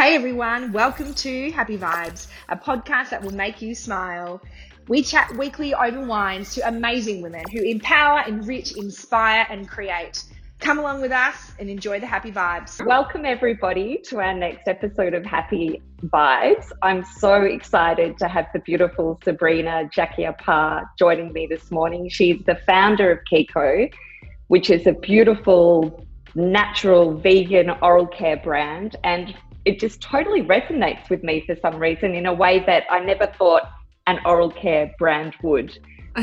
[0.00, 4.40] Hey everyone, welcome to Happy Vibes, a podcast that will make you smile.
[4.88, 10.24] We chat weekly over wines to amazing women who empower, enrich, inspire, and create.
[10.58, 12.82] Come along with us and enjoy the happy vibes.
[12.86, 16.72] Welcome, everybody, to our next episode of Happy Vibes.
[16.80, 22.08] I'm so excited to have the beautiful Sabrina Jacquier-Parr joining me this morning.
[22.08, 23.92] She's the founder of Keeko,
[24.46, 28.96] which is a beautiful, natural, vegan oral care brand.
[29.04, 33.00] And it just totally resonates with me for some reason in a way that I
[33.00, 33.62] never thought
[34.06, 35.78] an oral care brand would.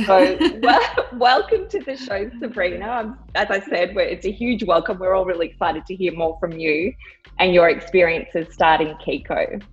[0.05, 3.17] So, well, welcome to the show, Sabrina.
[3.35, 4.99] As I said, it's a huge welcome.
[4.99, 6.93] We're all really excited to hear more from you
[7.39, 9.63] and your experiences starting Keeko.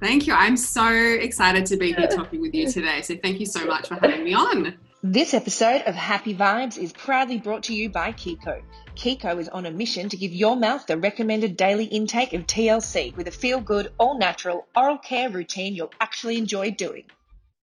[0.00, 0.34] Thank you.
[0.34, 3.02] I'm so excited to be here talking with you today.
[3.02, 4.74] So, thank you so much for having me on.
[5.02, 8.62] This episode of Happy Vibes is proudly brought to you by Keeko.
[8.96, 13.16] Keeko is on a mission to give your mouth the recommended daily intake of TLC
[13.16, 17.04] with a feel good, all natural oral care routine you'll actually enjoy doing.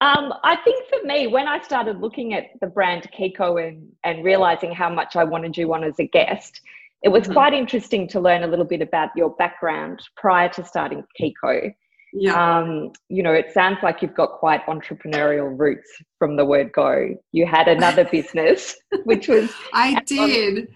[0.02, 4.24] Um, I think for me, when I started looking at the brand Keeko and, and
[4.24, 6.62] realizing how much I wanted you on as a guest,
[7.02, 7.34] it was mm-hmm.
[7.34, 11.74] quite interesting to learn a little bit about your background prior to starting Keeko.
[12.14, 12.60] Yeah.
[12.60, 17.16] Um, you know, it sounds like you've got quite entrepreneurial roots from the word go.
[17.32, 20.70] You had another business, which was I did.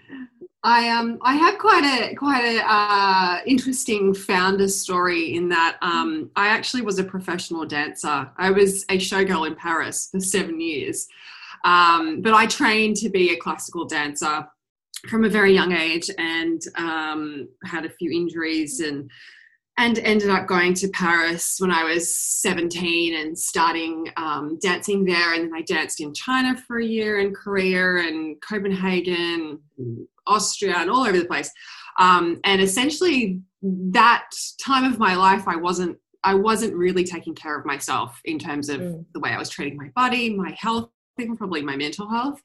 [0.66, 6.32] I um I have quite a quite a uh, interesting founder story in that um,
[6.38, 8.30] I actually was a professional dancer.
[8.38, 11.08] I was a showgirl in Paris for seven years,
[11.66, 14.48] um, but I trained to be a classical dancer
[15.10, 19.12] from a very young age and um, had a few injuries and
[19.78, 25.34] and ended up going to Paris when I was 17 and starting um, dancing there.
[25.34, 29.60] And then I danced in China for a year, in Korea and Copenhagen,
[30.28, 31.50] Austria, and all over the place.
[31.98, 34.30] Um, and essentially, that
[34.64, 38.70] time of my life, I wasn't I wasn't really taking care of myself in terms
[38.70, 39.06] of mm.
[39.14, 42.42] the way I was treating my body, my health, even probably my mental health.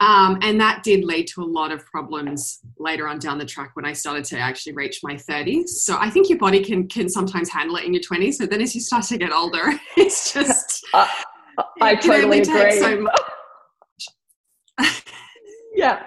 [0.00, 3.70] Um, and that did lead to a lot of problems later on down the track
[3.74, 5.68] when I started to actually reach my 30s.
[5.68, 8.60] So I think your body can can sometimes handle it in your 20s, but then
[8.60, 11.06] as you start to get older, it's just uh,
[11.80, 12.78] I totally agree.
[12.78, 13.20] So much.
[15.74, 16.04] yeah.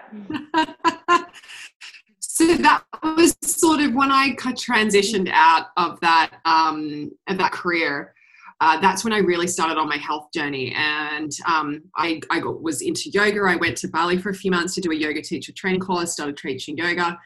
[2.20, 8.14] so that was sort of when I transitioned out of that um, of that career.
[8.62, 12.62] Uh, that's when I really started on my health journey, and um, I, I got,
[12.62, 13.42] was into yoga.
[13.42, 16.14] I went to Bali for a few months to do a yoga teacher training course.
[16.14, 17.20] Started teaching yoga,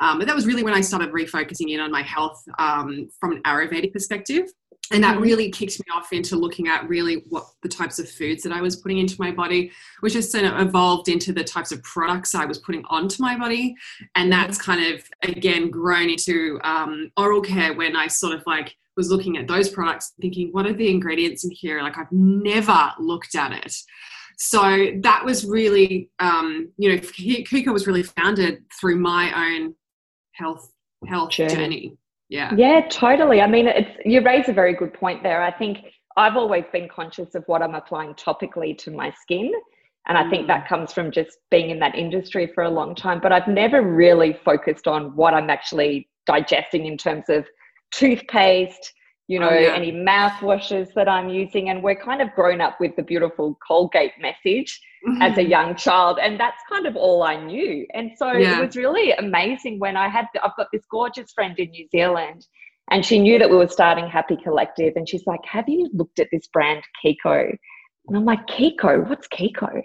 [0.00, 3.32] um, but that was really when I started refocusing in on my health um, from
[3.32, 4.44] an Ayurvedic perspective
[4.92, 5.22] and that mm-hmm.
[5.22, 8.60] really kicked me off into looking at really what the types of foods that I
[8.60, 12.34] was putting into my body, which has sort of evolved into the types of products
[12.34, 13.74] I was putting onto my body.
[14.14, 14.40] And mm-hmm.
[14.40, 19.10] that's kind of, again, grown into um, oral care when I sort of like was
[19.10, 21.82] looking at those products, thinking, what are the ingredients in here?
[21.82, 23.74] Like, I've never looked at it.
[24.38, 29.74] So that was really, um, you know, Keeko was really founded through my own
[30.32, 30.72] health
[31.06, 31.54] health journey.
[31.54, 31.96] journey
[32.32, 35.78] yeah yeah totally i mean it's you raise a very good point there i think
[36.16, 39.52] i've always been conscious of what i'm applying topically to my skin
[40.08, 40.68] and i think that mm.
[40.68, 44.38] comes from just being in that industry for a long time but i've never really
[44.44, 47.44] focused on what i'm actually digesting in terms of
[47.92, 48.92] toothpaste
[49.28, 49.74] you oh, know, oh, yeah.
[49.74, 51.70] any mouthwashes that I'm using.
[51.70, 55.22] And we're kind of grown up with the beautiful Colgate message mm-hmm.
[55.22, 56.18] as a young child.
[56.20, 57.86] And that's kind of all I knew.
[57.94, 58.58] And so yeah.
[58.58, 62.46] it was really amazing when I had, I've got this gorgeous friend in New Zealand
[62.90, 64.94] and she knew that we were starting Happy Collective.
[64.96, 67.56] And she's like, Have you looked at this brand Keeko?
[68.08, 69.82] And I'm like, Keeko, what's Keeko?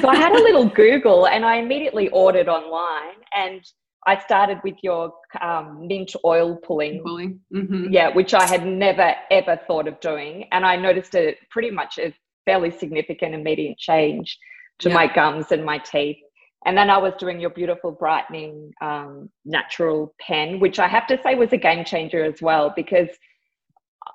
[0.00, 3.60] So I had a little Google and I immediately ordered online and
[4.06, 7.40] I started with your um, mint oil pulling, pulling.
[7.52, 7.92] Mm-hmm.
[7.92, 11.98] yeah, which I had never ever thought of doing, and I noticed a pretty much
[11.98, 14.38] a fairly significant immediate change
[14.78, 14.94] to yeah.
[14.94, 16.18] my gums and my teeth.
[16.64, 21.20] And then I was doing your beautiful brightening um, natural pen, which I have to
[21.22, 23.08] say was a game changer as well because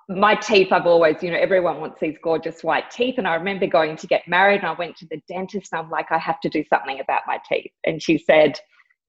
[0.10, 3.68] my teeth i've always you know everyone wants these gorgeous white teeth and i remember
[3.68, 6.40] going to get married and i went to the dentist and i'm like i have
[6.40, 8.60] to do something about my teeth and she said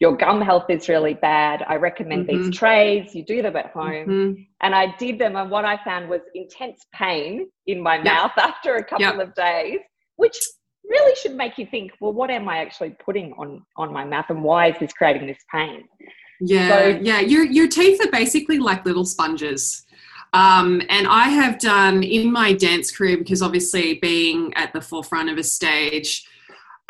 [0.02, 1.64] your gum health is really bad.
[1.69, 2.46] I recommend mm-hmm.
[2.46, 3.14] these trays.
[3.14, 4.08] You do them at home.
[4.08, 4.43] Mm-hmm.
[4.60, 5.37] And I did them.
[5.37, 9.78] And what I found was intense pain in my mouth after a couple of days,
[10.16, 10.37] which
[10.82, 14.25] really should make you think, well, what am I actually putting on, on my mouth
[14.28, 15.84] and why is this creating this pain?
[16.40, 16.69] Yeah.
[16.69, 17.20] So, yeah.
[17.20, 19.87] Your, your teeth are basically like little sponges.
[20.32, 25.31] Um, and I have done in my dance career, because obviously being at the forefront
[25.31, 26.26] of a stage,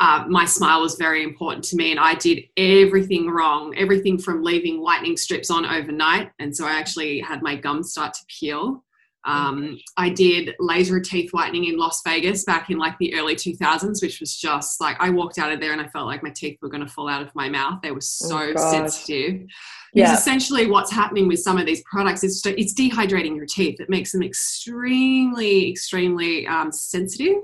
[0.03, 3.73] uh, my smile was very important to me, and I did everything wrong.
[3.77, 8.13] Everything from leaving whitening strips on overnight, and so I actually had my gums start
[8.13, 8.83] to peel.
[9.25, 14.01] Um, I did laser teeth whitening in Las Vegas back in like the early 2000s,
[14.01, 16.57] which was just like I walked out of there and I felt like my teeth
[16.61, 17.79] were going to fall out of my mouth.
[17.81, 19.47] They were so oh sensitive.
[19.93, 20.07] Yeah.
[20.07, 23.79] Because essentially, what's happening with some of these products is it's dehydrating your teeth.
[23.79, 27.43] It makes them extremely, extremely um, sensitive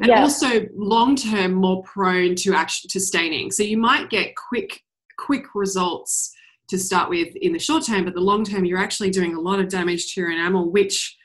[0.00, 0.22] and yeah.
[0.22, 3.50] also long term more prone to action to staining.
[3.50, 4.82] So you might get quick
[5.18, 6.32] quick results
[6.68, 9.40] to start with in the short term, but the long term you're actually doing a
[9.40, 11.16] lot of damage to your enamel, which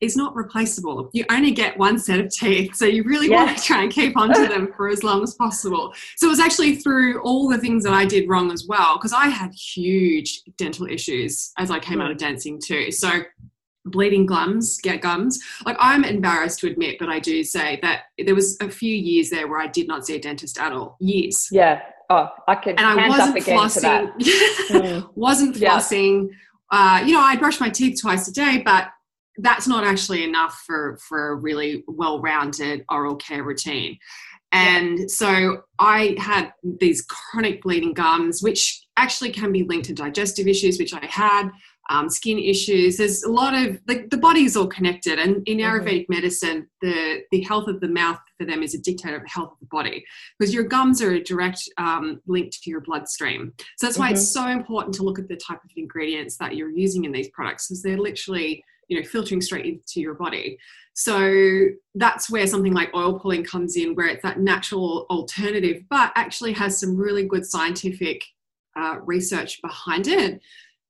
[0.00, 1.10] is not replaceable.
[1.12, 3.44] You only get one set of teeth, so you really yeah.
[3.44, 5.92] want to try and keep onto them for as long as possible.
[6.16, 9.12] So it was actually through all the things that I did wrong as well, because
[9.12, 12.02] I had huge dental issues as I came hmm.
[12.02, 12.90] out of dancing too.
[12.90, 13.10] So
[13.84, 15.38] bleeding gums, get gums.
[15.64, 19.30] Like I'm embarrassed to admit, but I do say that there was a few years
[19.30, 20.96] there where I did not see a dentist at all.
[21.00, 21.48] Years.
[21.50, 21.80] Yeah.
[22.08, 22.76] Oh, I can.
[22.78, 24.12] And I wasn't flossing.
[24.70, 25.10] mm.
[25.14, 26.28] wasn't flossing.
[26.30, 26.98] Yeah.
[27.00, 28.88] Uh, you know, I brush my teeth twice a day, but
[29.38, 33.98] that's not actually enough for for a really well-rounded oral care routine.
[34.52, 35.04] And yeah.
[35.08, 40.78] so I had these chronic bleeding gums, which actually can be linked to digestive issues,
[40.78, 41.50] which I had
[41.90, 42.96] um, skin issues.
[42.96, 45.76] There's a lot of the, the body is all connected, and in mm-hmm.
[45.76, 49.28] Ayurvedic medicine, the the health of the mouth for them is a dictator of the
[49.28, 50.04] health of the body
[50.38, 53.52] because your gums are a direct um, link to your bloodstream.
[53.76, 54.14] So that's why mm-hmm.
[54.14, 57.28] it's so important to look at the type of ingredients that you're using in these
[57.30, 60.58] products because they're literally you know filtering straight into your body.
[60.94, 61.66] So
[61.96, 66.52] that's where something like oil pulling comes in, where it's that natural alternative, but actually
[66.52, 68.22] has some really good scientific
[68.76, 70.40] uh, research behind it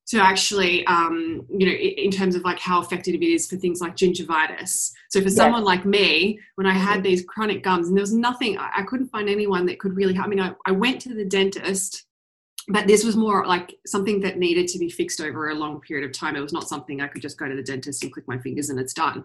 [0.07, 3.81] to actually, um, you know, in terms of like how effective it is for things
[3.81, 4.91] like gingivitis.
[5.09, 8.57] So for someone like me, when I had these chronic gums and there was nothing,
[8.57, 10.27] I couldn't find anyone that could really help.
[10.27, 12.05] I mean, I, I went to the dentist,
[12.67, 16.05] but this was more like something that needed to be fixed over a long period
[16.09, 16.35] of time.
[16.35, 18.69] It was not something I could just go to the dentist and click my fingers
[18.69, 19.23] and it's done.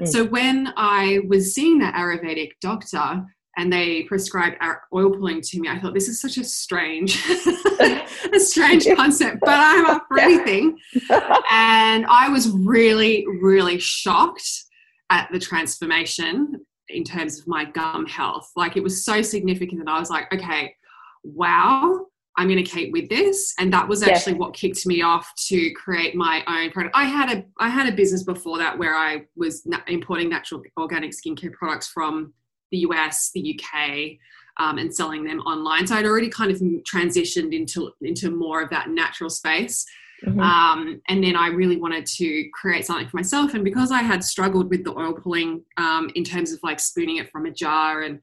[0.00, 0.08] Mm.
[0.08, 3.26] So when I was seeing that Ayurvedic doctor,
[3.56, 4.56] and they prescribed
[4.94, 5.68] oil pulling to me.
[5.68, 7.22] I thought this is such a strange,
[7.80, 10.78] a strange concept, but I'm up for anything.
[11.50, 14.64] and I was really, really shocked
[15.10, 18.50] at the transformation in terms of my gum health.
[18.56, 20.74] Like it was so significant that I was like, okay,
[21.22, 22.06] wow,
[22.36, 23.54] I'm going to keep with this.
[23.58, 26.96] And that was actually what kicked me off to create my own product.
[26.96, 31.12] I had a I had a business before that where I was importing natural organic
[31.12, 32.32] skincare products from
[32.72, 34.18] the US, the UK,
[34.58, 35.86] um, and selling them online.
[35.86, 39.86] So I'd already kind of transitioned into into more of that natural space.
[40.24, 40.40] Mm-hmm.
[40.40, 43.54] Um, and then I really wanted to create something for myself.
[43.54, 47.16] And because I had struggled with the oil pulling um, in terms of like spooning
[47.16, 48.20] it from a jar, and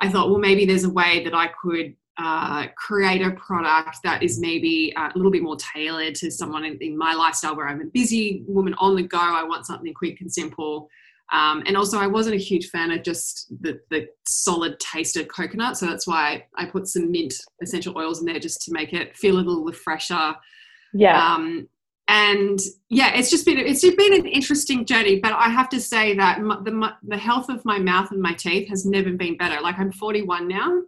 [0.00, 4.22] I thought, well, maybe there's a way that I could uh, create a product that
[4.22, 7.80] is maybe a little bit more tailored to someone in, in, my lifestyle where I'm
[7.80, 9.18] a busy woman on the go.
[9.18, 10.88] I want something quick and simple.
[11.32, 15.28] Um, and also, I wasn't a huge fan of just the, the solid taste of
[15.28, 15.76] coconut.
[15.76, 19.16] So that's why I put some mint essential oils in there just to make it
[19.16, 20.34] feel a little fresher.
[20.92, 21.34] Yeah.
[21.34, 21.68] Um,
[22.06, 22.58] and
[22.90, 25.20] yeah, it's just been it's been an interesting journey.
[25.20, 28.68] But I have to say that the the health of my mouth and my teeth
[28.68, 29.60] has never been better.
[29.62, 30.82] Like I'm 41 now,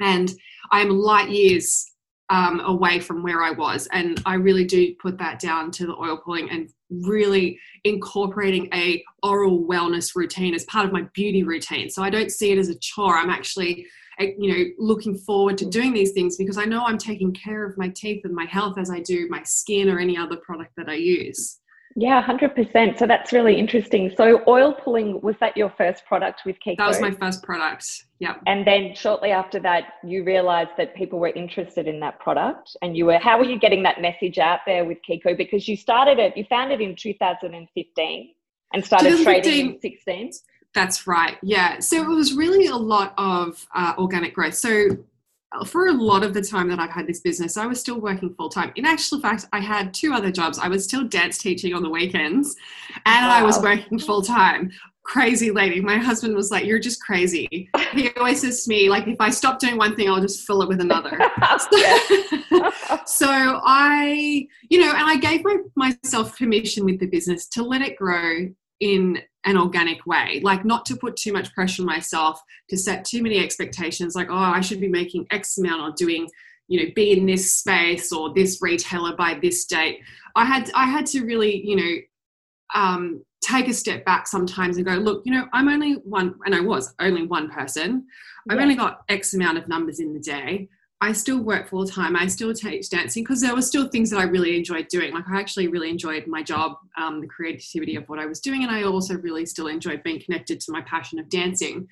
[0.00, 0.32] and
[0.72, 1.92] I am light years
[2.30, 3.88] um, away from where I was.
[3.92, 9.02] And I really do put that down to the oil pulling and really incorporating a
[9.22, 11.90] oral wellness routine as part of my beauty routine.
[11.90, 13.16] So I don't see it as a chore.
[13.16, 13.86] I'm actually
[14.18, 17.64] eh, you know looking forward to doing these things because I know I'm taking care
[17.64, 20.72] of my teeth and my health as I do my skin or any other product
[20.76, 21.60] that I use.
[22.00, 22.96] Yeah, 100%.
[22.96, 24.12] So that's really interesting.
[24.16, 26.76] So, oil pulling, was that your first product with Keeko?
[26.76, 28.04] That was my first product.
[28.20, 28.36] Yeah.
[28.46, 32.76] And then shortly after that, you realized that people were interested in that product.
[32.82, 35.36] And you were, how were you getting that message out there with Keeko?
[35.36, 38.34] Because you started it, you found it in 2015
[38.74, 40.32] and started trading in 16.
[40.74, 41.36] That's right.
[41.42, 41.80] Yeah.
[41.80, 44.54] So, it was really a lot of uh, organic growth.
[44.54, 44.90] So,
[45.66, 48.34] for a lot of the time that I've had this business, I was still working
[48.34, 48.72] full time.
[48.76, 50.58] In actual fact, I had two other jobs.
[50.58, 52.54] I was still dance teaching on the weekends
[53.06, 53.32] and wow.
[53.32, 54.70] I was working full time.
[55.04, 55.80] Crazy lady.
[55.80, 57.70] My husband was like, You're just crazy.
[57.92, 60.60] He always says to me, like, if I stop doing one thing, I'll just fill
[60.60, 61.18] it with another.
[63.06, 63.26] so,
[63.64, 67.96] I, you know, and I gave my, myself permission with the business to let it
[67.96, 68.50] grow
[68.80, 73.04] in an organic way like not to put too much pressure on myself to set
[73.04, 76.28] too many expectations like oh i should be making x amount or doing
[76.66, 80.00] you know be in this space or this retailer by this date
[80.34, 82.00] i had i had to really you know
[82.74, 86.54] um, take a step back sometimes and go, look, you know, I'm only one, and
[86.54, 88.06] I was only one person.
[88.50, 88.62] I've Yeah.
[88.62, 90.68] only got X amount of numbers in the day.
[91.00, 92.16] I still work full time.
[92.16, 95.14] I still teach dancing because there were still things that I really enjoyed doing.
[95.14, 98.64] Like I actually really enjoyed my job, um, the creativity of what I was doing,
[98.64, 101.86] and I also really still enjoyed being connected to my passion of dancing.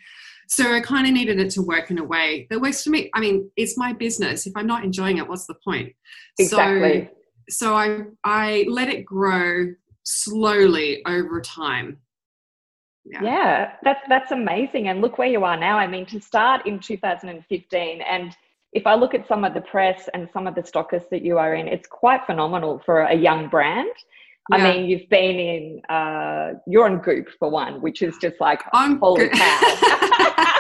[0.48, 3.10] So I kind of needed it to work in a way that works for me.
[3.14, 4.46] I mean, it's my business.
[4.46, 5.92] If I'm not enjoying it, what's the point?
[6.38, 7.08] Exactly.
[7.48, 9.72] So, so I I let it grow
[10.02, 11.98] slowly over time.
[13.04, 13.72] Yeah.
[13.84, 14.88] that's that's amazing.
[14.88, 15.78] And look where you are now.
[15.78, 18.36] I mean, to start in 2015, and
[18.76, 21.38] if I look at some of the press and some of the stockers that you
[21.38, 23.88] are in, it's quite phenomenal for a young brand.
[24.52, 28.61] I mean, you've been in, uh, you're on Goop for one, which is just like,
[28.73, 29.59] I'm holy cow.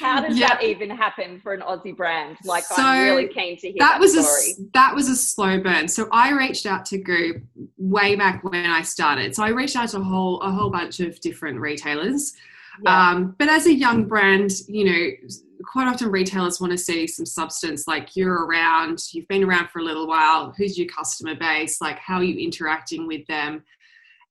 [0.00, 0.48] How does Yeah.
[0.48, 2.36] that even happen for an Aussie brand?
[2.44, 4.50] Like, So, I'm really keen to hear that that, was a story.
[4.52, 5.88] s- that was a slow burn.
[5.88, 7.42] So I reached out to Goop
[7.76, 9.34] way back when I started.
[9.34, 12.34] So I reached out to a whole a whole bunch of different retailers.
[12.82, 13.10] Yeah.
[13.10, 15.06] Um, but as a young brand, you know,
[15.66, 17.86] quite often retailers want to see some substance.
[17.86, 20.52] Like you're around, you've been around for a little while.
[20.56, 21.80] Who's your customer base?
[21.80, 23.62] Like how are you interacting with them?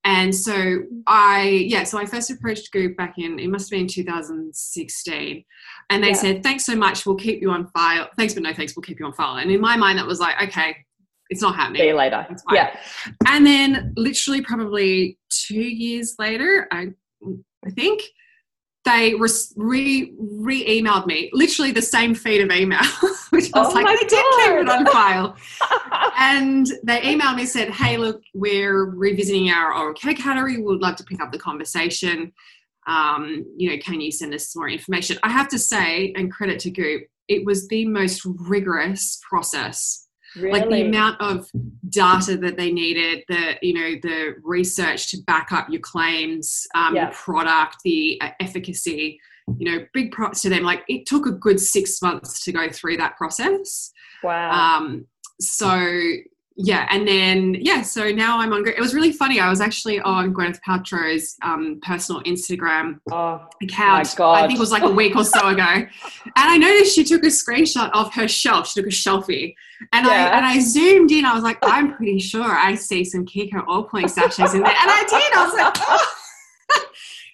[0.06, 3.88] And so I, yeah, so I first approached Goop back in, it must have been
[3.88, 5.44] 2016.
[5.88, 6.14] And they Yeah.
[6.14, 8.10] said, thanks so much, we'll keep you on file.
[8.18, 9.36] Thanks, but no thanks, we'll keep you on file.
[9.36, 10.76] And in my mind, that was like, okay,
[11.30, 11.80] it's not happening.
[11.80, 12.26] See you later.
[12.52, 12.76] Yeah.
[13.26, 16.88] And then literally probably two years later, I,
[17.66, 18.02] I think,
[18.84, 22.82] they re re emailed me, literally the same feed of email,
[23.30, 25.36] which I was Oh like, they did keep it on file.
[26.18, 30.58] and they emailed me said, hey, look, we're revisiting our oral care category.
[30.58, 32.32] We would love to pick up the conversation.
[32.86, 35.18] Um, you know, can you send us more information?
[35.22, 40.03] I have to say, and credit to Goop, it was the most rigorous process
[40.36, 40.60] really?
[40.60, 41.50] like the amount of
[41.88, 46.94] data that they needed the you know the research to back up your claims um,
[46.94, 47.10] Yeah.
[47.10, 49.20] the product the uh, efficacy
[49.58, 52.68] you know big props to them like it took a good six months to go
[52.70, 54.50] through that process wow.
[54.50, 55.06] um,
[55.40, 56.12] so
[56.56, 60.00] yeah and then yeah so now i'm on it was really funny i was actually
[60.00, 64.14] on gwyneth paltrow's um, personal instagram oh, account.
[64.16, 64.34] God.
[64.34, 65.62] I think it was like a week or so ago.
[65.62, 65.88] And
[66.36, 68.68] I noticed she took a screenshot of her shelf.
[68.68, 69.54] She took a shelfie.
[69.92, 70.12] And Yeah.
[70.12, 71.24] I and I zoomed in.
[71.24, 74.74] I was like, I'm pretty sure I see some Keeko oil pulling sachets in there.
[74.80, 75.32] And I did.
[75.32, 76.20] I was like, oh.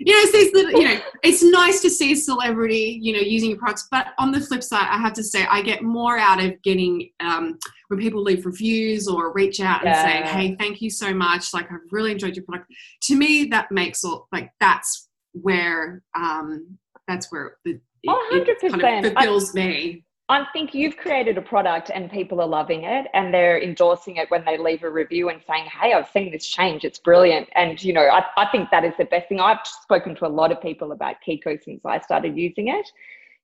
[0.00, 3.21] You know, it's these little, you know, it's nice to see a celebrity, you know,
[3.21, 3.87] using your products.
[3.90, 7.11] But on the flip side, I have to say I get more out of getting
[7.21, 11.52] um, when people leave reviews or reach out and say, Hey, thank you so much.
[11.52, 12.73] Like I've really enjoyed your product.
[13.02, 18.73] To me, that makes all like that's where um that's where the it, Oh, it
[18.73, 20.04] kind of fulfills me.
[20.31, 24.31] I think you've created a product and people are loving it and they're endorsing it
[24.31, 26.85] when they leave a review and saying, Hey, I've seen this change.
[26.85, 27.49] It's brilliant.
[27.57, 29.41] And, you know, I, I think that is the best thing.
[29.41, 32.89] I've spoken to a lot of people about Keeko since I started using it.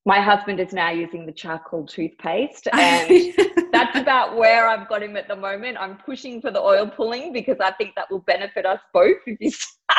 [0.05, 3.35] My husband is now using the charcoal toothpaste and
[3.73, 5.79] that's about where I've got him at the moment.
[5.81, 9.41] I'm pushing for the oil pulling because I think that will benefit us both if
[9.41, 9.51] you.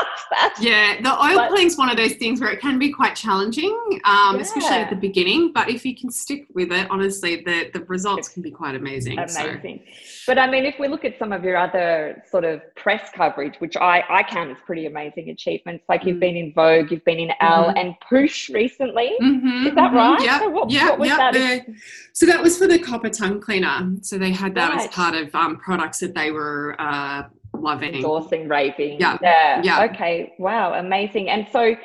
[0.60, 3.74] Yeah, the oil But- pulling's one of those things where it can be quite challenging,
[4.04, 5.52] um, especially at the beginning.
[5.54, 9.18] But if you can stick with it, honestly, the the results can be quite amazing.
[9.28, 9.42] so.
[9.46, 9.84] Amazing.
[10.26, 13.56] But I mean, if we look at some of your other sort of press coverage,
[13.60, 16.28] which I, I count as pretty amazing achievements, like you've Mm.
[16.28, 17.80] been in Vogue, you've been in Elle Mhm.
[17.80, 19.12] and Push recently.
[19.22, 20.22] Mhm, Is that mhm, right?
[20.22, 20.40] Yeah.
[20.40, 21.34] So what- yep, what that?
[21.34, 21.66] The-
[22.12, 23.92] so that was for the copper tongue cleaner.
[24.02, 27.24] So they had that as part of um, products that they were uh,
[27.62, 27.96] loving.
[27.96, 29.00] Endorsing, raving.
[29.00, 29.18] Yeah.
[29.22, 29.62] Yeah.
[29.64, 29.84] Yeah.
[29.92, 30.34] Okay.
[30.40, 30.74] Wow.
[30.74, 31.30] Amazing.
[31.30, 31.76] And so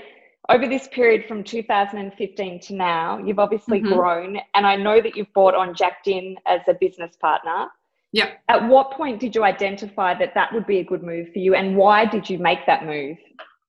[0.48, 3.94] over this period from 2015 to now, you've obviously Mhm.
[3.94, 4.40] grown.
[4.54, 7.66] And I know that you've brought on Jack Din as a business partner.
[8.14, 11.38] yeah At what point did you identify that that would be a good move for
[11.38, 11.54] you?
[11.54, 13.16] And why did you make that move?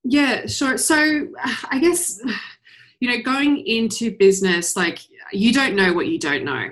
[0.03, 0.77] Yeah, sure.
[0.77, 1.27] So
[1.71, 2.19] I guess,
[3.03, 4.99] you know, going into business, like
[5.33, 6.69] you don't know what you don't know.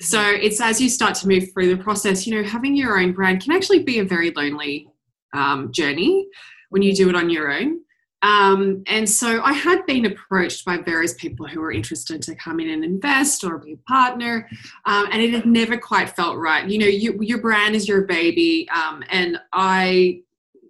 [0.00, 3.12] So it's as you start to move through the process, you know, having your own
[3.12, 4.88] brand can actually be a very lonely
[5.34, 6.26] um, journey
[6.70, 7.82] when you do it on your own.
[8.22, 12.60] Um, and so I had been approached by various people who were interested to come
[12.60, 14.48] in and invest or be a partner,
[14.86, 16.66] um, and it had never quite felt right.
[16.66, 20.22] You know, you, your brand is your baby, um, and I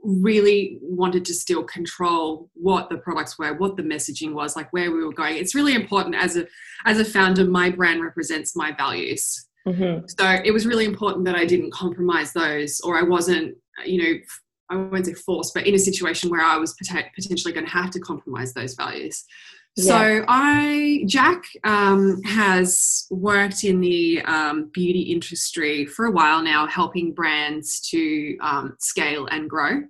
[0.04, 4.92] really wanted to still control what the products were, what the messaging was, like where
[4.92, 5.36] we were going.
[5.36, 6.46] It's really important as a
[6.84, 7.44] as a founder.
[7.44, 10.06] My brand represents my values, Mm-hmm.
[10.18, 14.18] so it was really important that I didn't compromise those, or I wasn't, you know,
[14.68, 17.72] I won't say forced, but in a situation where I was pot- potentially going to
[17.72, 19.24] have to compromise those values.
[19.76, 26.66] So I, Jack, um, has worked in the um, beauty industry for a while now,
[26.66, 29.82] helping brands to um, scale and grow.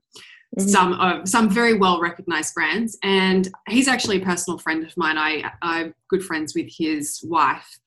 [0.59, 0.69] mm-hmm.
[0.69, 2.97] some of some very well recognized brands.
[3.03, 5.19] And he's actually a personal friend of mine.
[5.19, 7.79] I I'm good friends with his wife,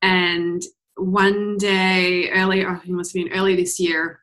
[0.00, 0.62] and
[0.96, 4.20] one day earlier, oh, it must have been early this year,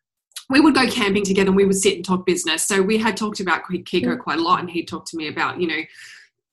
[0.50, 2.66] we would go camping together and we would sit and talk business.
[2.66, 5.60] So we had talked about Keeko quite a lot, and he talked to me about,
[5.60, 5.82] you know,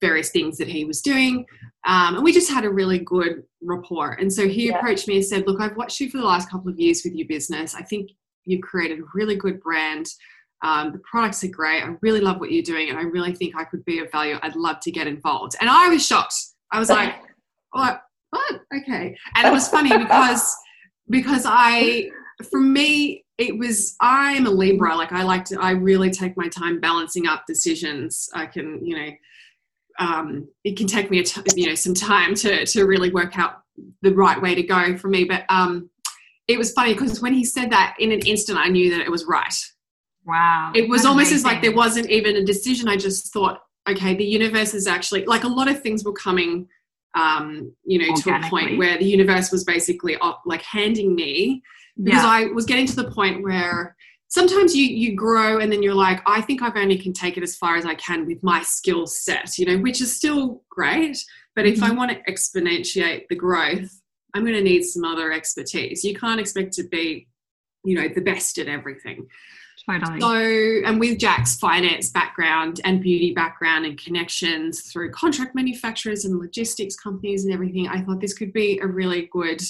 [0.00, 1.46] various things that he was doing.
[1.86, 4.12] Um, and we just had a really good rapport.
[4.12, 4.78] And so he yeah.
[4.78, 7.14] approached me and said, Look, I've watched you for the last couple of years with
[7.14, 7.74] your business.
[7.74, 8.10] I think
[8.44, 10.06] you've created a really good brand.
[10.62, 11.82] Um, the products are great.
[11.82, 14.38] I really love what you're doing, and I really think I could be of value.
[14.42, 15.54] I'd love to get involved.
[15.60, 16.34] And I was shocked.
[16.72, 17.14] I was like,
[17.72, 18.02] "What?
[18.30, 18.62] What?
[18.74, 20.56] Okay." And it was funny because
[21.10, 22.08] because I,
[22.50, 24.96] for me, it was I'm a Libra.
[24.96, 25.60] Like I like to.
[25.60, 28.30] I really take my time balancing up decisions.
[28.34, 29.10] I can, you know,
[29.98, 33.38] um, it can take me a t- you know some time to to really work
[33.38, 33.62] out
[34.02, 35.24] the right way to go for me.
[35.24, 35.90] But um,
[36.48, 39.10] it was funny because when he said that, in an instant, I knew that it
[39.10, 39.54] was right.
[40.24, 40.72] Wow.
[40.74, 41.36] It was almost amazing.
[41.36, 42.88] as like there wasn't even a decision.
[42.88, 46.68] I just thought, okay, the universe is actually like a lot of things were coming,
[47.14, 51.62] um, you know, to a point where the universe was basically like handing me
[52.02, 52.28] because yeah.
[52.28, 53.96] I was getting to the point where
[54.28, 57.42] sometimes you you grow and then you're like, I think I've only can take it
[57.42, 61.24] as far as I can with my skill set, you know, which is still great.
[61.54, 61.84] But if mm-hmm.
[61.84, 63.90] I want to exponentiate the growth,
[64.34, 66.04] I'm going to need some other expertise.
[66.04, 67.28] You can't expect to be,
[67.84, 69.26] you know, the best at everything.
[69.88, 70.20] Totally.
[70.20, 76.38] So, and with Jack's finance background and beauty background and connections through contract manufacturers and
[76.38, 79.62] logistics companies and everything, I thought this could be a really good,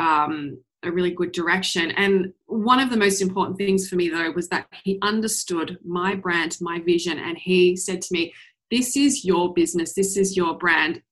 [0.00, 1.90] um, a really good direction.
[1.92, 6.14] And one of the most important things for me though was that he understood my
[6.14, 8.32] brand, my vision, and he said to me,
[8.70, 9.94] "This is your business.
[9.94, 11.02] This is your brand.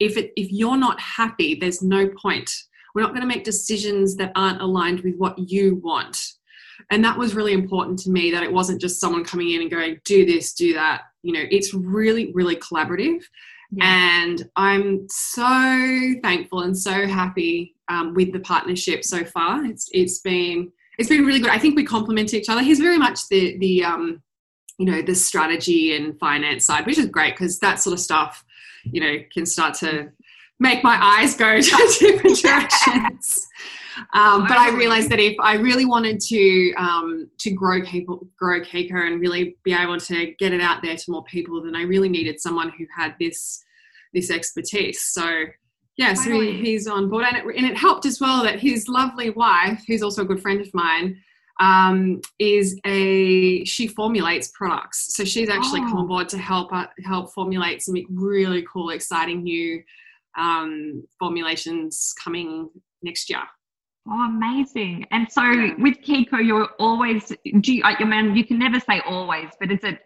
[0.00, 2.50] If it if you're not happy there's no point.
[2.94, 6.16] We're not going to make decisions that aren't aligned with what you want.
[6.90, 9.70] And that was really important to me that it wasn't just someone coming in and
[9.70, 11.02] going do this do that.
[11.22, 13.24] You know it's really really collaborative
[13.76, 14.22] yeah.
[14.22, 20.20] and i'm so thankful and so happy um, with the partnership so far it's it's
[20.20, 23.58] been it's been really good i think we complement each other he's very much the
[23.58, 24.22] the um
[24.78, 28.44] you know the strategy and finance side which is great because that sort of stuff
[28.84, 30.10] you know can start to
[30.60, 33.46] make my eyes go to different directions.
[34.12, 38.60] Um, but I realized that if I really wanted to um, to grow people, grow
[38.60, 41.82] Keeko, and really be able to get it out there to more people, then I
[41.82, 43.62] really needed someone who had this
[44.12, 45.02] this expertise.
[45.02, 45.46] So
[45.96, 48.88] yeah, so he, he's on board, and it, and it helped as well that his
[48.88, 51.22] lovely wife, who's also a good friend of mine,
[51.60, 55.14] um, is a she formulates products.
[55.14, 55.84] So she's actually oh.
[55.84, 59.82] come on board to help uh, help formulate some really cool, exciting new
[60.36, 62.70] um, formulations coming
[63.02, 63.42] next year.
[64.06, 65.06] Oh, amazing!
[65.10, 65.42] And so
[65.78, 68.36] with Keeko, you're always do you, like your man.
[68.36, 70.00] You can never say always, but is it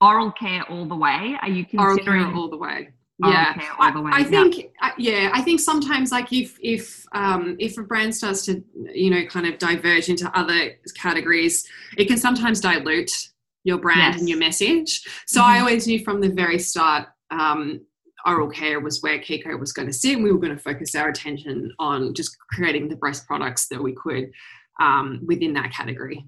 [0.00, 1.36] oral care all the way?
[1.42, 2.90] Are you considering all the way?
[3.22, 4.10] oral care all the way?
[4.12, 4.92] yeah I, I, think yeah.
[4.96, 8.62] yeah i think sometimes like if if um if a brand starts to
[8.94, 11.66] you know kind of diverge into other categories
[11.98, 13.28] it can sometimes dilute
[13.64, 14.20] your brand yes.
[14.20, 15.50] and your message so mm-hmm.
[15.50, 17.80] i always knew from the very start um
[18.26, 20.94] oral care was where keeko was going to sit and we were going to focus
[20.94, 24.30] our attention on just creating the best products that we could
[24.80, 26.24] um, within that category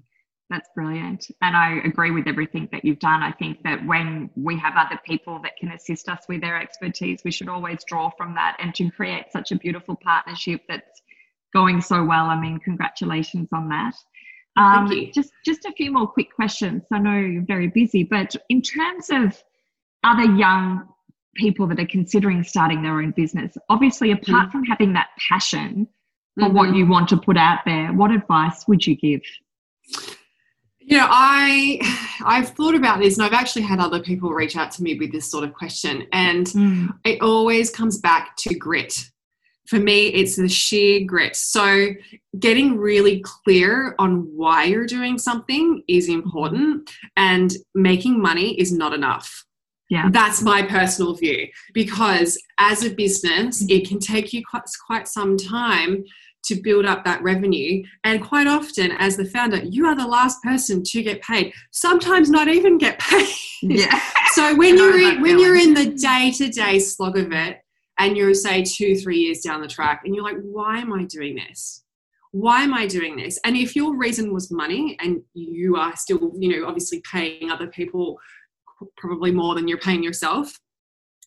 [0.53, 1.27] that's brilliant.
[1.41, 3.23] And I agree with everything that you've done.
[3.23, 7.21] I think that when we have other people that can assist us with their expertise,
[7.25, 11.01] we should always draw from that and to create such a beautiful partnership that's
[11.53, 12.25] going so well.
[12.25, 13.95] I mean, congratulations on that.
[14.55, 16.83] Um, just just a few more quick questions.
[16.91, 19.41] I know you're very busy, but in terms of
[20.03, 20.87] other young
[21.35, 24.51] people that are considering starting their own business, obviously, apart mm-hmm.
[24.51, 25.87] from having that passion
[26.35, 26.55] for mm-hmm.
[26.55, 29.21] what you want to put out there, what advice would you give?
[30.79, 31.79] You know, I
[32.25, 35.11] I've thought about this and I've actually had other people reach out to me with
[35.11, 36.89] this sort of question and mm.
[37.05, 39.09] it always comes back to grit.
[39.67, 41.37] For me, it's the sheer grit.
[41.37, 41.91] So,
[42.37, 48.93] getting really clear on why you're doing something is important and making money is not
[48.93, 49.45] enough.
[49.89, 50.09] Yeah.
[50.11, 55.37] That's my personal view because as a business, it can take you quite, quite some
[55.37, 56.03] time
[56.45, 57.83] to build up that revenue.
[58.03, 61.53] And quite often, as the founder, you are the last person to get paid.
[61.71, 63.27] Sometimes not even get paid.
[63.61, 63.99] Yeah.
[64.33, 67.59] so when you're in, when you're in the day to day slog of it,
[67.99, 71.03] and you're say two three years down the track, and you're like, why am I
[71.03, 71.83] doing this?
[72.31, 73.39] Why am I doing this?
[73.45, 77.67] And if your reason was money, and you are still, you know, obviously paying other
[77.67, 78.17] people
[78.97, 80.59] probably more than you're paying yourself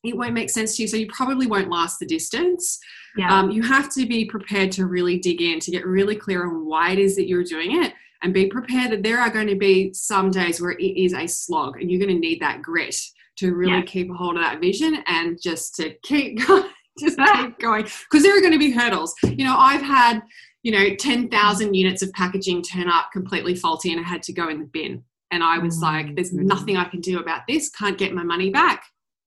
[0.04, 0.88] it won't make sense to you.
[0.88, 2.78] So you probably won't last the distance.
[3.16, 3.36] Yeah.
[3.36, 6.66] Um, you have to be prepared to really dig in, to get really clear on
[6.66, 7.92] why it is that you're doing it.
[8.22, 11.26] and be prepared that there are going to be some days where it is a
[11.26, 12.96] slog and you're going to need that grit
[13.36, 13.82] to really yeah.
[13.82, 16.64] keep a hold of that vision and just to keep going
[16.98, 20.22] just keep going because there are going to be hurdles you know i've had
[20.62, 24.48] you know 10,000 units of packaging turn up completely faulty and i had to go
[24.48, 25.04] in the bin
[25.36, 28.50] and i was like there's nothing i can do about this can't get my money
[28.50, 28.82] back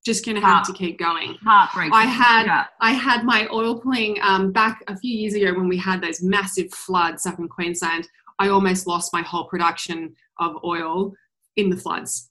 [0.06, 1.36] just gonna have Heart, to keep going.
[1.44, 1.94] Heartbreaking.
[1.94, 2.66] I had yeah.
[2.80, 6.22] I had my oil pulling um, back a few years ago when we had those
[6.24, 8.08] massive floods up in Queensland.
[8.40, 11.14] I almost lost my whole production of oil
[11.58, 12.30] in the floods.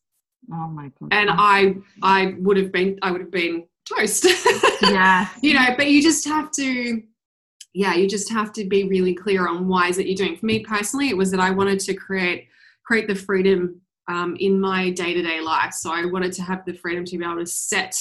[0.53, 1.13] Oh my god!
[1.13, 4.27] And I I would have been I would have been toast.
[4.83, 5.29] yeah.
[5.43, 7.03] you know, but you just have to
[7.75, 10.37] yeah, you just have to be really clear on why is that you're doing.
[10.37, 12.48] For me personally, it was that I wanted to create
[12.89, 15.75] create the freedom um, in my day to day life.
[15.75, 17.95] So I wanted to have the freedom to be able to set,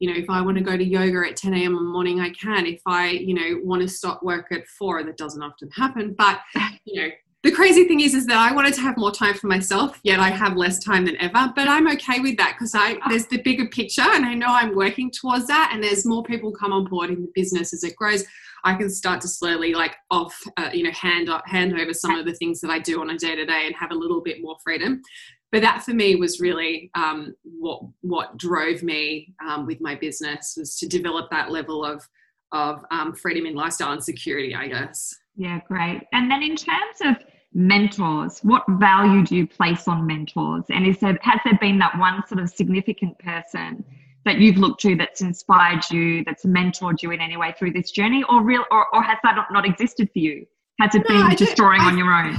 [0.00, 1.74] you know, if I want to go to yoga at 10 a.m.
[1.74, 2.66] in the morning, I can.
[2.66, 6.14] If I, you know, want to stop work at four, that doesn't often happen.
[6.16, 6.40] But,
[6.84, 7.08] you know,
[7.42, 10.20] the crazy thing is, is that I wanted to have more time for myself, yet
[10.20, 11.50] I have less time than ever.
[11.56, 14.74] But I'm okay with that because I there's the bigger picture, and I know I'm
[14.74, 15.70] working towards that.
[15.72, 18.24] And there's more people come on board in the business as it grows.
[18.68, 22.26] I can start to slowly like off, uh, you know, hand hand over some of
[22.26, 24.42] the things that I do on a day to day and have a little bit
[24.42, 25.02] more freedom
[25.50, 30.54] but that for me was really um, what what drove me um, with my business
[30.58, 32.06] was to develop that level of
[32.52, 35.14] of um, freedom in lifestyle and security, I guess.
[35.36, 36.02] Yeah, great.
[36.12, 37.16] And then in terms of
[37.52, 40.64] mentors, what value do you place on mentors?
[40.70, 43.84] And is there has there been that one sort of significant person
[44.28, 47.90] that you've looked to that's inspired you, that's mentored you in any way through this
[47.90, 50.46] journey, or real, or, or has that not, not existed for you?
[50.80, 52.36] Has it no, been just drawing on your own?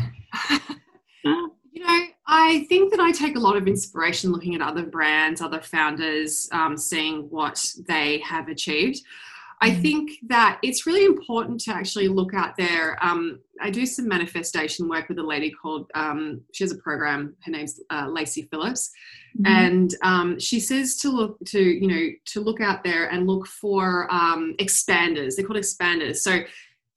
[1.74, 5.42] you know, I think that I take a lot of inspiration looking at other brands,
[5.42, 9.02] other founders, um, seeing what they have achieved.
[9.62, 9.82] I mm.
[9.82, 12.98] think that it's really important to actually look out there.
[13.04, 17.36] Um, I do some manifestation work with a lady called, um, she has a program,
[17.44, 18.90] her name's uh, Lacy Phillips.
[19.38, 19.46] Mm-hmm.
[19.46, 23.48] And um, she says to look to, you know, to look out there and look
[23.48, 25.36] for um, expanders.
[25.36, 26.18] They're called expanders.
[26.18, 26.40] So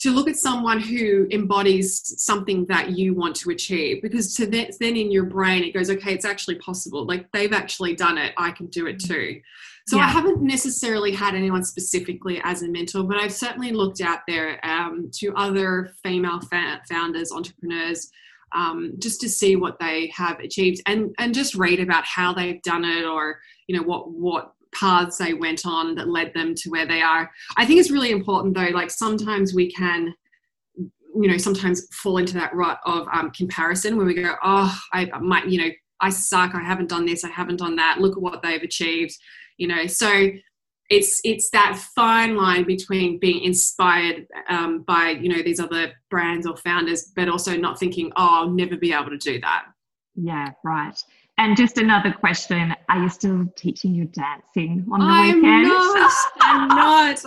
[0.03, 4.69] to look at someone who embodies something that you want to achieve because to then,
[4.81, 8.33] then in your brain it goes okay it's actually possible like they've actually done it
[8.37, 9.41] i can do it too
[9.87, 10.05] so yeah.
[10.05, 14.65] i haven't necessarily had anyone specifically as a mentor but i've certainly looked out there
[14.65, 18.11] um, to other female fa- founders entrepreneurs
[18.55, 22.61] um, just to see what they have achieved and and just read about how they've
[22.63, 26.71] done it or you know what what paths they went on that led them to
[26.71, 27.31] where they are.
[27.57, 30.15] I think it's really important though, like sometimes we can
[31.15, 35.05] you know sometimes fall into that rut of um, comparison where we go oh i
[35.21, 38.23] might you know i suck i haven't done this i haven't done that look at
[38.23, 39.15] what they've achieved
[39.57, 40.29] you know so
[40.91, 46.47] it's it's that fine line between being inspired um, by you know these other brands
[46.47, 49.65] or founders but also not thinking oh i'll never be able to do that
[50.15, 51.03] yeah right
[51.39, 55.69] and just another question: Are you still teaching your dancing on the I'm weekends?
[55.69, 57.25] Not, I'm not.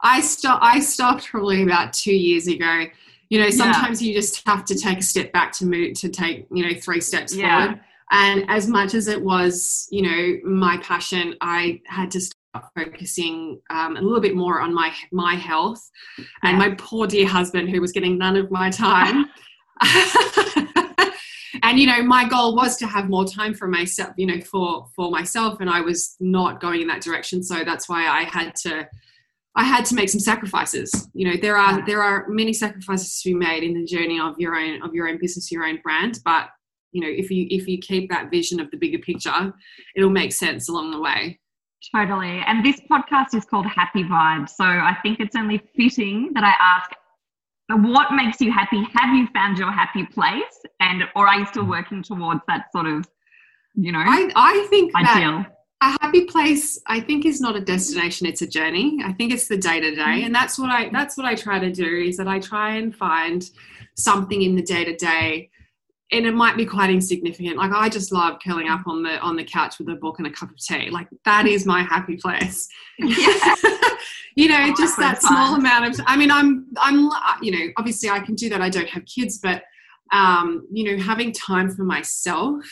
[0.00, 0.64] I stopped.
[0.64, 2.86] I stopped probably about two years ago.
[3.28, 4.08] You know, sometimes yeah.
[4.08, 7.00] you just have to take a step back to move to take you know three
[7.00, 7.64] steps yeah.
[7.66, 7.80] forward.
[8.10, 13.60] And as much as it was, you know, my passion, I had to start focusing
[13.70, 15.90] um, a little bit more on my my health
[16.42, 19.26] and my poor dear husband, who was getting none of my time.
[21.64, 24.86] and you know my goal was to have more time for myself you know for
[24.94, 27.42] for myself and i was not going in that direction.
[27.42, 28.88] So that's why i had to
[29.56, 31.08] i had to make some sacrifices.
[31.14, 34.38] You know there are there are many sacrifices to be made in the journey of
[34.38, 36.48] your own of your own business your own brand but
[36.94, 39.52] you know if you if you keep that vision of the bigger picture
[39.96, 41.38] it'll make sense along the way.
[41.94, 42.40] Totally.
[42.46, 46.54] And this podcast is called Happy vibe So I think it's only fitting that I
[46.58, 46.90] ask
[47.68, 48.82] what makes you happy?
[48.94, 50.62] Have you found your happy place?
[50.80, 53.06] And or are you still working towards that sort of
[53.74, 55.44] you know i, I think ideal?
[55.82, 59.00] a happy place i think is not a destination it's a journey.
[59.04, 60.02] I think it's the day to day.
[60.02, 60.26] Mm.
[60.26, 62.94] And that's what i that's what i try to do is that i try and
[62.94, 63.48] find
[63.96, 65.50] something in the day to day
[66.16, 67.56] and it might be quite insignificant.
[67.56, 70.26] Like i just love curling up on the on the couch with a book and
[70.26, 70.90] a cup of tea.
[70.90, 72.68] Like that is my happy place.
[72.98, 73.54] Yeah.
[74.36, 77.08] you know oh, just that small amount of i mean i'm i'm
[77.40, 78.60] you know obviously i can do that.
[78.60, 79.62] I don't have kids but
[80.12, 82.64] um you know having time for myself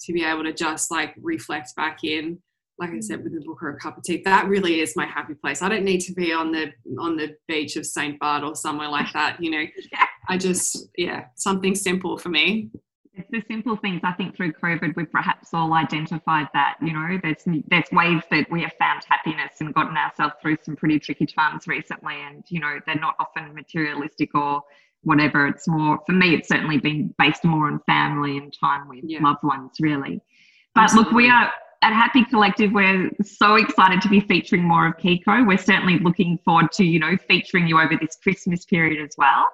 [0.00, 2.38] to be able to just like reflect back in
[2.78, 5.06] like I said, with a book or a cup of tea, that really is my
[5.06, 5.62] happy place.
[5.62, 8.90] I don't need to be on the on the beach of Saint Bart or somewhere
[8.90, 9.42] like that.
[9.42, 9.64] You know,
[10.28, 12.68] I just yeah, something simple for me
[13.16, 17.18] it's the simple things i think through covid we've perhaps all identified that you know
[17.22, 21.26] there's there's ways that we have found happiness and gotten ourselves through some pretty tricky
[21.26, 24.62] times recently and you know they're not often materialistic or
[25.06, 25.46] whatever.
[25.46, 26.34] It's more for me.
[26.34, 29.22] It's certainly been based more on family and time with Yeah.
[29.22, 30.20] loved ones, really.
[30.74, 31.52] But look, we are
[31.82, 32.72] at Happy Collective.
[32.72, 35.46] We're so excited to be featuring more of Keeko.
[35.46, 39.48] We're certainly looking forward to you know featuring you over this Christmas period as well.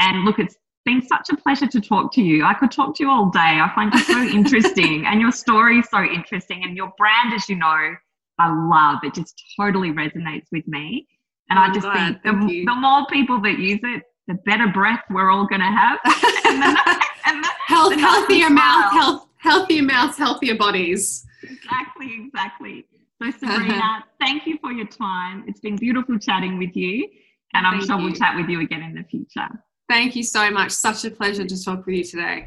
[0.00, 2.44] And look, it's been such a pleasure to talk to you.
[2.44, 3.40] I could talk to you all day.
[3.40, 7.48] I find you so interesting, and your story is so interesting, and your brand, as
[7.48, 7.94] you know,
[8.38, 9.00] I love.
[9.02, 11.06] It just totally resonates with me.
[11.50, 12.22] And I I'm just glad.
[12.22, 15.66] think the, the more people that use it, the better breath we're all going to
[15.66, 15.98] have.
[16.44, 21.26] and the, and the, Health, healthier mouth, health, healthier mouths, healthier bodies.
[21.42, 22.86] Exactly, exactly.
[23.22, 25.44] So, Sabrina, thank you for your time.
[25.46, 27.08] It's been beautiful chatting with you.
[27.54, 29.48] And I'm Thank sure we'll chat with you again in the future.
[29.88, 30.70] Thank you so much.
[30.72, 32.46] Such a pleasure to talk with you today.